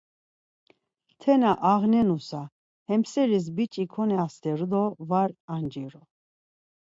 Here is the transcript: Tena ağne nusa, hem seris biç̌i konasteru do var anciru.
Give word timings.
Tena 1.21 1.51
ağne 1.71 2.01
nusa, 2.07 2.43
hem 2.89 3.01
seris 3.11 3.45
biç̌i 3.55 3.83
konasteru 3.93 4.67
do 4.71 4.83
var 5.09 5.29
anciru. 5.53 6.01